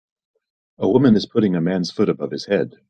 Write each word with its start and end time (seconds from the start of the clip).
A 0.79 0.89
woman 0.89 1.15
is 1.15 1.27
putting 1.27 1.55
a 1.55 1.61
man 1.61 1.83
's 1.85 1.91
foot 1.91 2.09
above 2.09 2.31
his 2.31 2.47
head. 2.47 2.79